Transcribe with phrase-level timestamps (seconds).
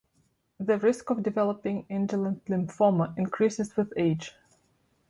[0.59, 4.33] The risk of developing indolent lymphoma increases with age.